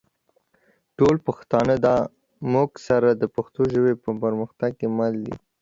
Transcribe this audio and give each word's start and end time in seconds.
ټول 0.97 1.15
پښتانه 1.27 1.75
دا 1.85 1.95
مونږ 2.51 2.69
سره 2.87 3.09
د 3.21 3.23
پښتو 3.35 3.61
ژبې 3.73 3.93
په 4.03 4.09
پرمختګ 4.23 4.71
کې 4.79 4.87
مل 4.97 5.13
دي 5.25 5.35